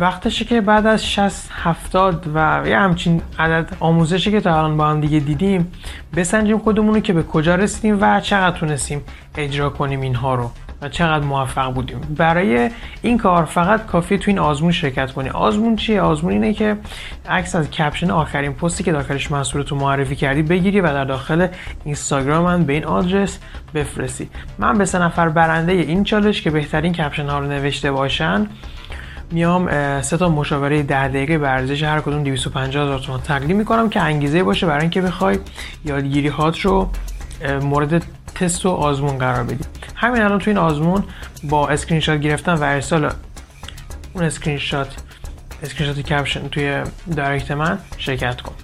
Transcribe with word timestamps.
وقتشه 0.00 0.44
که 0.44 0.60
بعد 0.60 0.86
از 0.86 1.06
60 1.06 1.50
70 1.52 2.26
و 2.34 2.62
یه 2.66 2.78
همچین 2.78 3.22
عدد 3.38 3.76
آموزشی 3.80 4.30
که 4.30 4.40
تا 4.40 4.58
الان 4.58 4.76
با 4.76 4.88
هم 4.88 5.00
دیگه 5.00 5.18
دیدیم 5.18 5.72
بسنجیم 6.16 6.58
خودمون 6.58 7.00
که 7.00 7.12
به 7.12 7.22
کجا 7.22 7.54
رسیدیم 7.54 7.98
و 8.00 8.20
چقدر 8.20 8.58
تونستیم 8.58 9.02
اجرا 9.36 9.70
کنیم 9.70 10.00
اینها 10.00 10.34
رو 10.34 10.50
و 10.82 10.88
چقدر 10.88 11.24
موفق 11.24 11.74
بودیم. 11.74 12.00
برای 12.16 12.70
این 13.02 13.18
کار 13.18 13.44
فقط 13.44 13.86
کافی 13.86 14.18
تو 14.18 14.30
این 14.30 14.38
آزمون 14.38 14.72
شرکت 14.72 15.12
کنی. 15.12 15.28
آزمون 15.28 15.76
چیه؟ 15.76 16.00
آزمون 16.00 16.32
اینه 16.32 16.52
که 16.52 16.76
عکس 17.28 17.54
از 17.54 17.70
کپشن 17.70 18.10
آخرین 18.10 18.52
پستی 18.52 18.84
که 18.84 18.92
داخلش 18.92 19.30
مسئول 19.32 19.62
تو 19.62 19.76
معرفی 19.76 20.16
کردی 20.16 20.42
بگیری 20.42 20.80
و 20.80 20.86
در 20.86 21.04
داخل 21.04 21.46
اینستاگرام 21.84 22.44
من 22.44 22.64
به 22.64 22.72
این 22.72 22.84
آدرس 22.84 23.38
بفرستی. 23.74 24.30
من 24.58 24.78
به 24.78 24.84
سه 24.84 24.98
نفر 24.98 25.28
برنده 25.28 25.72
این 25.72 26.04
چالش 26.04 26.42
که 26.42 26.50
بهترین 26.50 26.92
کپشن 26.92 27.28
ها 27.28 27.38
رو 27.38 27.46
نوشته 27.46 27.92
باشن 27.92 28.46
میام 29.32 30.00
سه 30.02 30.16
تا 30.16 30.28
مشاوره 30.28 30.82
10 30.82 31.08
دقیقه 31.08 31.38
به 31.38 31.48
هر 31.48 32.00
کدوم 32.00 32.22
250 32.22 32.84
هزار 32.84 32.98
تومان 32.98 33.20
تقدیم 33.20 33.56
می‌کنم 33.56 33.88
که 33.88 34.00
انگیزه 34.00 34.42
باشه 34.42 34.66
برای 34.66 34.80
اینکه 34.80 35.00
بخوای 35.00 35.38
یادگیری 35.84 36.28
هات 36.28 36.60
رو 36.60 36.90
مورد 37.62 38.02
تست 38.34 38.66
و 38.66 38.68
آزمون 38.68 39.18
قرار 39.18 39.44
بدی. 39.44 39.64
همین 39.94 40.22
الان 40.22 40.38
تو 40.38 40.50
این 40.50 40.58
آزمون 40.58 41.04
با 41.42 41.68
اسکرین 41.68 42.00
شات 42.00 42.20
گرفتن 42.20 42.54
و 42.54 42.62
ارسال 42.62 43.10
اون 44.12 44.24
screenshot 44.24 44.94
screenshot 45.62 46.00
caption 46.00 46.48
توی 46.48 46.82
direct 47.16 47.50
من 47.50 47.78
شرکت 47.98 48.40
کن. 48.40 48.54